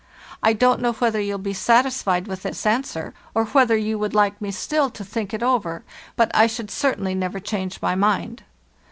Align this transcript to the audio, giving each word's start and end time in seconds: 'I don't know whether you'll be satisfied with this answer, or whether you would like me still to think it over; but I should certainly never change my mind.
'I 0.41 0.53
don't 0.53 0.81
know 0.81 0.93
whether 0.93 1.21
you'll 1.21 1.37
be 1.37 1.53
satisfied 1.53 2.25
with 2.25 2.41
this 2.41 2.65
answer, 2.65 3.13
or 3.35 3.45
whether 3.45 3.77
you 3.77 3.99
would 3.99 4.15
like 4.15 4.41
me 4.41 4.49
still 4.49 4.89
to 4.89 5.05
think 5.05 5.31
it 5.31 5.43
over; 5.43 5.83
but 6.15 6.31
I 6.33 6.47
should 6.47 6.71
certainly 6.71 7.13
never 7.13 7.39
change 7.39 7.79
my 7.83 7.93
mind. 7.93 8.41